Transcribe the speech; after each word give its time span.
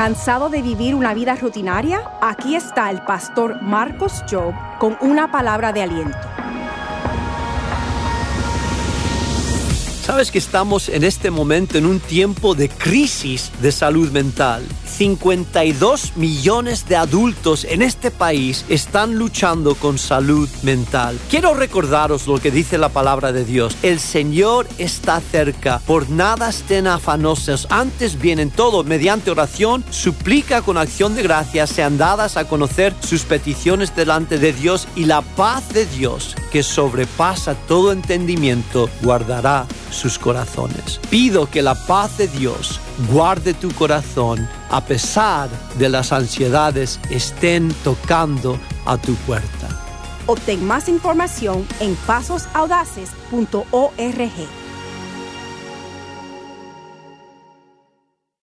¿Cansado 0.00 0.48
de 0.48 0.62
vivir 0.62 0.94
una 0.94 1.12
vida 1.12 1.34
rutinaria? 1.34 2.00
Aquí 2.22 2.56
está 2.56 2.90
el 2.90 3.02
pastor 3.02 3.60
Marcos 3.60 4.24
Job 4.30 4.54
con 4.78 4.96
una 5.02 5.30
palabra 5.30 5.74
de 5.74 5.82
aliento. 5.82 6.39
Sabes 10.10 10.32
que 10.32 10.38
estamos 10.38 10.88
en 10.88 11.04
este 11.04 11.30
momento 11.30 11.78
en 11.78 11.86
un 11.86 12.00
tiempo 12.00 12.56
de 12.56 12.68
crisis 12.68 13.52
de 13.62 13.70
salud 13.70 14.10
mental. 14.10 14.66
52 14.84 16.16
millones 16.16 16.88
de 16.88 16.96
adultos 16.96 17.64
en 17.64 17.80
este 17.80 18.10
país 18.10 18.64
están 18.68 19.14
luchando 19.14 19.76
con 19.76 19.98
salud 19.98 20.48
mental. 20.64 21.16
Quiero 21.30 21.54
recordaros 21.54 22.26
lo 22.26 22.40
que 22.40 22.50
dice 22.50 22.76
la 22.76 22.88
palabra 22.88 23.30
de 23.30 23.44
Dios. 23.44 23.76
El 23.84 24.00
Señor 24.00 24.66
está 24.78 25.20
cerca. 25.20 25.78
Por 25.86 26.10
nada 26.10 26.48
estén 26.48 26.88
afanosos. 26.88 27.68
Antes 27.70 28.20
vienen 28.20 28.50
todo 28.50 28.82
mediante 28.82 29.30
oración, 29.30 29.84
suplica 29.90 30.62
con 30.62 30.76
acción 30.76 31.14
de 31.14 31.22
gracias, 31.22 31.70
sean 31.70 31.98
dadas 31.98 32.36
a 32.36 32.48
conocer 32.48 32.96
sus 32.98 33.22
peticiones 33.22 33.94
delante 33.94 34.38
de 34.38 34.52
Dios 34.52 34.88
y 34.96 35.04
la 35.04 35.22
paz 35.22 35.68
de 35.72 35.86
Dios 35.86 36.34
que 36.50 36.64
sobrepasa 36.64 37.54
todo 37.54 37.92
entendimiento 37.92 38.90
guardará 39.02 39.68
sus 39.90 40.18
corazones. 40.18 41.00
Pido 41.10 41.48
que 41.48 41.62
la 41.62 41.74
paz 41.74 42.18
de 42.18 42.28
Dios 42.28 42.80
guarde 43.10 43.54
tu 43.54 43.70
corazón 43.72 44.48
a 44.70 44.80
pesar 44.80 45.48
de 45.78 45.88
las 45.88 46.12
ansiedades 46.12 47.00
estén 47.10 47.72
tocando 47.84 48.58
a 48.86 48.96
tu 48.96 49.14
puerta. 49.26 49.68
Obtén 50.26 50.66
más 50.66 50.88
información 50.88 51.66
en 51.80 51.94
pasosaudaces.org. 52.06 54.59